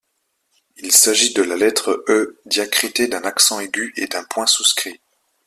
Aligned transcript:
Il 0.77 0.91
s’agit 0.91 1.31
de 1.35 1.43
la 1.43 1.55
lettre 1.55 2.03
E 2.07 2.39
diacritée 2.47 3.05
d’un 3.07 3.21
accent 3.21 3.59
aigu 3.59 3.93
et 3.97 4.07
d’un 4.07 4.23
point 4.23 4.47
souscrit. 4.47 4.99